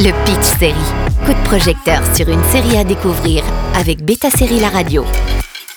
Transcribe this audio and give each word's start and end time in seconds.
Le 0.00 0.12
Pitch 0.24 0.58
Série. 0.60 0.74
Coup 1.26 1.32
de 1.32 1.44
projecteur 1.44 2.00
sur 2.14 2.28
une 2.28 2.42
série 2.52 2.76
à 2.76 2.84
découvrir 2.84 3.42
avec 3.74 4.04
Beta 4.04 4.30
Série 4.30 4.60
La 4.60 4.68
Radio. 4.68 5.04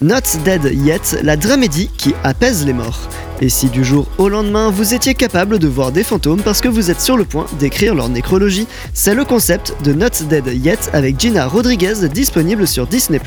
Not 0.00 0.38
Dead 0.44 0.70
Yet, 0.72 1.20
la 1.24 1.36
dramédie 1.36 1.90
qui 1.98 2.14
apaise 2.22 2.64
les 2.64 2.74
morts. 2.74 3.08
Et 3.40 3.48
si 3.48 3.68
du 3.68 3.84
jour 3.84 4.06
au 4.18 4.28
lendemain 4.28 4.70
vous 4.70 4.94
étiez 4.94 5.14
capable 5.14 5.58
de 5.58 5.68
voir 5.68 5.92
des 5.92 6.04
fantômes 6.04 6.40
parce 6.42 6.60
que 6.60 6.68
vous 6.68 6.90
êtes 6.90 7.00
sur 7.00 7.16
le 7.16 7.24
point 7.24 7.46
d'écrire 7.58 7.94
leur 7.94 8.08
nécrologie, 8.08 8.66
c'est 8.92 9.14
le 9.14 9.24
concept 9.24 9.74
de 9.82 9.92
Not 9.92 10.26
Dead 10.28 10.46
Yet 10.46 10.90
avec 10.92 11.18
Gina 11.18 11.46
Rodriguez 11.46 12.08
disponible 12.12 12.66
sur 12.66 12.86
Disney+. 12.86 13.20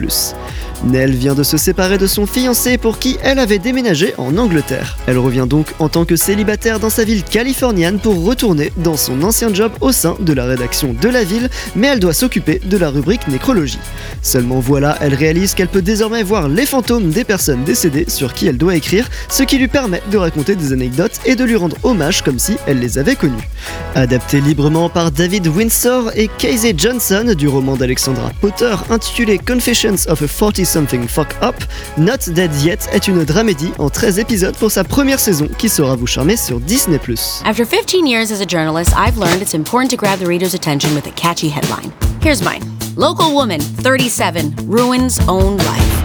Nell 0.86 1.12
vient 1.12 1.34
de 1.34 1.44
se 1.44 1.58
séparer 1.58 1.98
de 1.98 2.08
son 2.08 2.26
fiancé 2.26 2.78
pour 2.78 3.00
qui 3.00 3.18
elle 3.23 3.40
avait 3.40 3.59
déménagé 3.59 4.14
en 4.18 4.38
Angleterre. 4.38 4.98
Elle 5.08 5.18
revient 5.18 5.46
donc 5.48 5.68
en 5.80 5.90
tant 5.90 6.05
que 6.05 6.16
célibataire 6.16 6.80
dans 6.80 6.89
sa 6.89 7.04
ville 7.04 7.24
californienne 7.24 8.00
pour 8.00 8.24
retourner 8.24 8.71
dans 8.78 8.98
son 8.98 9.24
ancien 9.24 9.54
job 9.54 9.71
au 9.82 9.92
sein 9.92 10.16
de 10.20 10.34
la 10.34 10.46
rédaction 10.46 10.96
de 11.00 11.10
la 11.10 11.24
ville, 11.24 11.50
mais 11.76 11.88
elle 11.88 12.00
doit 12.00 12.14
s'occuper 12.14 12.62
de 12.64 12.78
la 12.78 12.89
rubrique 12.89 13.28
nécrologie. 13.28 13.80
Seulement 14.21 14.59
voilà, 14.59 14.98
elle 15.02 15.13
réalise 15.13 15.53
qu'elle 15.53 15.67
peut 15.67 15.81
désormais 15.81 16.23
voir 16.23 16.49
les 16.49 16.66
fantômes 16.66 17.09
des 17.09 17.23
personnes 17.23 17.63
décédées 17.63 18.05
sur 18.08 18.34
qui 18.34 18.48
elle 18.48 18.58
doit 18.58 18.75
écrire, 18.75 19.09
ce 19.30 19.44
qui 19.44 19.58
lui 19.58 19.67
permet 19.67 20.02
de 20.12 20.17
raconter 20.17 20.55
des 20.55 20.73
anecdotes 20.73 21.20
et 21.25 21.35
de 21.35 21.44
lui 21.44 21.55
rendre 21.55 21.77
hommage 21.84 22.22
comme 22.22 22.39
si 22.39 22.58
elle 22.67 22.80
les 22.80 22.98
avait 22.98 23.16
connues. 23.16 23.48
Adapté 23.95 24.41
librement 24.41 24.89
par 24.89 25.11
David 25.11 25.48
Windsor 25.48 26.11
et 26.16 26.30
Casey 26.38 26.73
Johnson 26.77 27.34
du 27.38 27.48
roman 27.48 27.75
d'Alexandra 27.75 28.31
Potter 28.41 28.75
intitulé 28.89 29.38
Confessions 29.38 30.08
of 30.08 30.22
a 30.22 30.27
40-something 30.27 31.08
fuck 31.08 31.36
up, 31.41 31.55
Not 31.97 32.31
Dead 32.34 32.53
Yet 32.61 32.89
est 32.91 33.08
une 33.08 33.23
dramédie 33.23 33.72
en 33.77 33.89
13 33.89 34.20
épisodes 34.20 34.55
pour 34.55 34.72
sa 34.72 34.84
première 34.84 35.20
saison 35.20 35.47
qui 35.58 35.70
saura 35.70 35.95
vous 35.95 36.08
charmer 36.08 36.38
sur 36.38 36.59
Disney+. 36.59 36.99
After 37.45 37.66
15 37.66 38.08
years 38.08 38.31
as 38.31 38.41
a 38.41 38.45
journalist, 38.45 38.91
I've 38.97 39.17
learned 39.17 39.41
it's 39.41 39.53
important 39.53 39.91
to 39.91 39.97
grab 39.97 40.20
the 40.20 40.27
reader's 40.27 40.53
attention 40.53 40.94
with 40.95 41.08
a 41.08 41.11
catchy 41.11 41.49
headline. 41.49 41.91
Here's 42.22 42.41
mine. 42.44 42.77
Local 42.98 43.36
woman, 43.36 43.60
37, 43.60 44.56
ruins 44.66 45.20
own 45.28 45.58
life. 45.58 45.97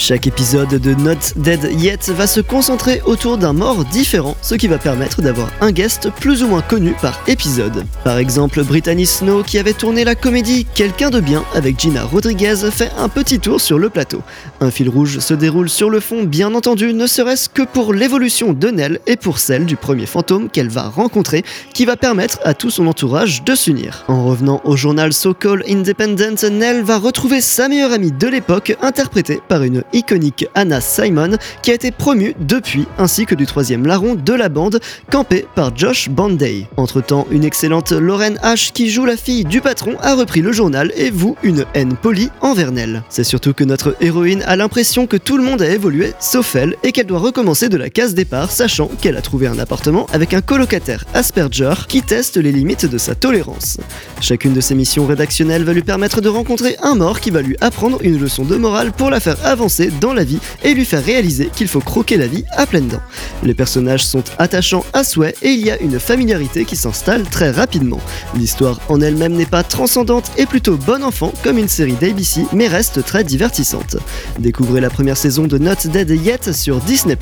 Chaque 0.00 0.28
épisode 0.28 0.68
de 0.68 0.94
Not 0.94 1.34
Dead 1.34 1.70
Yet 1.72 2.12
va 2.12 2.28
se 2.28 2.40
concentrer 2.40 3.02
autour 3.04 3.36
d'un 3.36 3.52
mort 3.52 3.84
différent, 3.84 4.36
ce 4.42 4.54
qui 4.54 4.68
va 4.68 4.78
permettre 4.78 5.22
d'avoir 5.22 5.48
un 5.60 5.72
guest 5.72 6.08
plus 6.20 6.44
ou 6.44 6.46
moins 6.46 6.62
connu 6.62 6.94
par 7.02 7.20
épisode. 7.26 7.84
Par 8.04 8.16
exemple, 8.16 8.62
Brittany 8.62 9.06
Snow, 9.06 9.42
qui 9.42 9.58
avait 9.58 9.72
tourné 9.72 10.04
la 10.04 10.14
comédie 10.14 10.66
Quelqu'un 10.72 11.10
de 11.10 11.18
bien 11.18 11.44
avec 11.52 11.80
Gina 11.80 12.04
Rodriguez, 12.04 12.70
fait 12.70 12.92
un 12.96 13.08
petit 13.08 13.40
tour 13.40 13.60
sur 13.60 13.76
le 13.76 13.90
plateau. 13.90 14.22
Un 14.60 14.70
fil 14.70 14.88
rouge 14.88 15.18
se 15.18 15.34
déroule 15.34 15.68
sur 15.68 15.90
le 15.90 15.98
fond, 15.98 16.22
bien 16.22 16.54
entendu, 16.54 16.94
ne 16.94 17.08
serait-ce 17.08 17.48
que 17.48 17.62
pour 17.62 17.92
l'évolution 17.92 18.52
de 18.52 18.68
Nell 18.68 19.00
et 19.08 19.16
pour 19.16 19.40
celle 19.40 19.66
du 19.66 19.74
premier 19.74 20.06
fantôme 20.06 20.48
qu'elle 20.48 20.68
va 20.68 20.88
rencontrer, 20.88 21.42
qui 21.74 21.86
va 21.86 21.96
permettre 21.96 22.38
à 22.44 22.54
tout 22.54 22.70
son 22.70 22.86
entourage 22.86 23.42
de 23.42 23.56
s'unir. 23.56 24.04
En 24.06 24.24
revenant 24.24 24.60
au 24.62 24.76
journal 24.76 25.12
So 25.12 25.34
Called 25.34 25.64
Independent, 25.68 26.44
Nell 26.52 26.82
va 26.82 26.98
retrouver 26.98 27.40
sa 27.40 27.68
meilleure 27.68 27.92
amie 27.92 28.12
de 28.12 28.28
l'époque, 28.28 28.76
interprétée 28.80 29.40
par 29.48 29.64
une 29.64 29.82
iconique 29.92 30.46
Anna 30.54 30.80
Simon, 30.80 31.36
qui 31.62 31.70
a 31.70 31.74
été 31.74 31.90
promue 31.90 32.34
depuis, 32.40 32.86
ainsi 32.98 33.26
que 33.26 33.34
du 33.34 33.46
troisième 33.46 33.86
larron 33.86 34.14
de 34.14 34.32
la 34.32 34.48
bande, 34.48 34.80
campé 35.10 35.46
par 35.54 35.76
Josh 35.76 36.08
Banday. 36.08 36.66
Entre-temps, 36.76 37.26
une 37.30 37.44
excellente 37.44 37.92
Lauren 37.92 38.34
H, 38.42 38.72
qui 38.72 38.90
joue 38.90 39.04
la 39.04 39.16
fille 39.16 39.44
du 39.44 39.60
patron, 39.60 39.96
a 40.00 40.14
repris 40.14 40.40
le 40.40 40.52
journal 40.52 40.92
et 40.96 41.10
vous 41.10 41.36
une 41.42 41.64
haine 41.74 41.96
polie 41.96 42.30
envers 42.40 42.72
Nell. 42.72 43.02
C'est 43.08 43.24
surtout 43.24 43.54
que 43.54 43.64
notre 43.64 43.96
héroïne 44.00 44.42
a 44.46 44.56
l'impression 44.56 45.06
que 45.06 45.16
tout 45.16 45.36
le 45.36 45.44
monde 45.44 45.62
a 45.62 45.70
évolué, 45.70 46.12
sauf 46.20 46.54
elle, 46.56 46.76
et 46.82 46.92
qu'elle 46.92 47.06
doit 47.06 47.18
recommencer 47.18 47.68
de 47.68 47.76
la 47.76 47.90
case 47.90 48.14
départ, 48.14 48.50
sachant 48.50 48.88
qu'elle 49.00 49.16
a 49.16 49.22
trouvé 49.22 49.46
un 49.46 49.58
appartement 49.58 50.06
avec 50.12 50.34
un 50.34 50.40
colocataire 50.40 51.04
Asperger 51.14 51.74
qui 51.88 52.02
teste 52.02 52.36
les 52.36 52.52
limites 52.52 52.86
de 52.86 52.98
sa 52.98 53.14
tolérance. 53.14 53.78
Chacune 54.20 54.52
de 54.52 54.60
ses 54.60 54.74
missions 54.74 55.06
rédactionnelles 55.06 55.64
va 55.64 55.72
lui 55.72 55.82
permettre 55.82 56.20
de 56.20 56.28
rencontrer 56.28 56.76
un 56.82 56.94
mort 56.94 57.20
qui 57.20 57.30
va 57.30 57.42
lui 57.42 57.56
apprendre 57.60 57.98
une 58.02 58.18
leçon 58.18 58.44
de 58.44 58.56
morale 58.56 58.92
pour 58.92 59.10
la 59.10 59.20
faire 59.20 59.36
avancer 59.44 59.77
dans 59.86 60.12
la 60.12 60.24
vie 60.24 60.38
et 60.64 60.74
lui 60.74 60.84
faire 60.84 61.04
réaliser 61.04 61.50
qu'il 61.54 61.68
faut 61.68 61.80
croquer 61.80 62.16
la 62.16 62.26
vie 62.26 62.44
à 62.52 62.66
pleines 62.66 62.88
dents. 62.88 63.00
Les 63.42 63.54
personnages 63.54 64.04
sont 64.04 64.24
attachants 64.38 64.84
à 64.92 65.04
souhait 65.04 65.34
et 65.42 65.50
il 65.50 65.64
y 65.64 65.70
a 65.70 65.80
une 65.80 66.00
familiarité 66.00 66.64
qui 66.64 66.76
s'installe 66.76 67.24
très 67.24 67.50
rapidement. 67.50 68.00
L'histoire 68.36 68.80
en 68.88 69.00
elle-même 69.00 69.34
n'est 69.34 69.46
pas 69.46 69.62
transcendante 69.62 70.30
et 70.36 70.46
plutôt 70.46 70.76
bon 70.76 71.02
enfant 71.02 71.32
comme 71.42 71.58
une 71.58 71.68
série 71.68 71.92
d'ABC 71.92 72.46
mais 72.52 72.68
reste 72.68 73.04
très 73.04 73.24
divertissante. 73.24 73.96
Découvrez 74.38 74.80
la 74.80 74.90
première 74.90 75.16
saison 75.16 75.46
de 75.46 75.58
Not 75.58 75.86
Dead 75.86 76.10
Yet 76.10 76.52
sur 76.52 76.78
Disney+. 76.80 77.16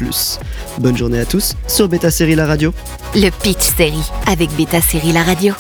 Bonne 0.79 0.97
journée 0.97 1.21
à 1.21 1.25
tous 1.25 1.55
sur 1.67 1.89
Beta 1.89 2.11
Série 2.11 2.35
La 2.35 2.47
Radio. 2.47 2.73
Le 3.15 3.31
Pitch 3.31 3.75
Série 3.77 4.11
avec 4.27 4.51
Beta 4.57 4.81
Série 4.81 5.13
La 5.13 5.23
Radio. 5.23 5.55